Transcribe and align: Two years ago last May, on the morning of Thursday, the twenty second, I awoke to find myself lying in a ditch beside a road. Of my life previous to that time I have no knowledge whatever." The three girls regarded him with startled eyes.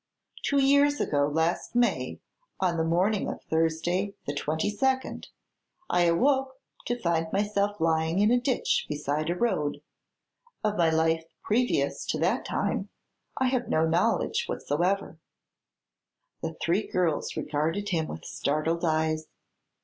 Two 0.41 0.59
years 0.59 0.99
ago 0.99 1.27
last 1.27 1.75
May, 1.75 2.19
on 2.59 2.77
the 2.77 2.83
morning 2.83 3.29
of 3.29 3.43
Thursday, 3.43 4.15
the 4.25 4.33
twenty 4.33 4.71
second, 4.71 5.27
I 5.91 6.05
awoke 6.05 6.59
to 6.87 6.97
find 6.97 7.31
myself 7.31 7.79
lying 7.79 8.17
in 8.17 8.31
a 8.31 8.39
ditch 8.39 8.87
beside 8.89 9.29
a 9.29 9.35
road. 9.35 9.83
Of 10.63 10.75
my 10.75 10.89
life 10.89 11.25
previous 11.43 12.03
to 12.07 12.17
that 12.17 12.45
time 12.45 12.89
I 13.37 13.49
have 13.49 13.69
no 13.69 13.85
knowledge 13.87 14.45
whatever." 14.47 15.19
The 16.41 16.55
three 16.55 16.87
girls 16.87 17.37
regarded 17.37 17.89
him 17.89 18.07
with 18.07 18.25
startled 18.25 18.83
eyes. 18.83 19.27